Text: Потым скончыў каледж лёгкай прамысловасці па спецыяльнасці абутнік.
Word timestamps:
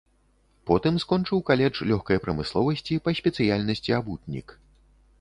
Потым 0.69 0.97
скончыў 1.03 1.43
каледж 1.51 1.77
лёгкай 1.93 2.21
прамысловасці 2.25 3.01
па 3.07 3.17
спецыяльнасці 3.23 3.99
абутнік. 4.03 4.61